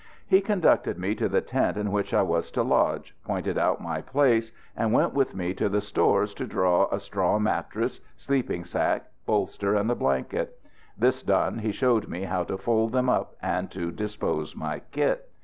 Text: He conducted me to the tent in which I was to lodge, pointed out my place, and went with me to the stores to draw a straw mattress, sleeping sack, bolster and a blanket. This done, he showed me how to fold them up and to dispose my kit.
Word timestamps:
He 0.27 0.41
conducted 0.41 0.97
me 0.97 1.13
to 1.13 1.29
the 1.29 1.41
tent 1.41 1.77
in 1.77 1.91
which 1.91 2.11
I 2.11 2.23
was 2.23 2.49
to 2.53 2.63
lodge, 2.63 3.15
pointed 3.23 3.55
out 3.55 3.79
my 3.83 4.01
place, 4.01 4.51
and 4.75 4.91
went 4.93 5.13
with 5.13 5.35
me 5.35 5.53
to 5.53 5.69
the 5.69 5.79
stores 5.79 6.33
to 6.33 6.47
draw 6.47 6.87
a 6.89 6.99
straw 6.99 7.37
mattress, 7.37 8.01
sleeping 8.17 8.63
sack, 8.63 9.11
bolster 9.27 9.75
and 9.75 9.91
a 9.91 9.95
blanket. 9.95 10.57
This 10.97 11.21
done, 11.21 11.59
he 11.59 11.71
showed 11.71 12.07
me 12.07 12.23
how 12.23 12.43
to 12.45 12.57
fold 12.57 12.93
them 12.93 13.09
up 13.09 13.35
and 13.43 13.69
to 13.69 13.91
dispose 13.91 14.55
my 14.55 14.79
kit. 14.91 15.29